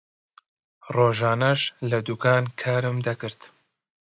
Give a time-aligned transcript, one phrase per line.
[0.95, 3.39] ڕۆژانەش لە دوکان کارم دەکرد.